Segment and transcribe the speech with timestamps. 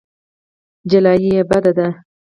[0.91, 1.87] جلايي بد دی.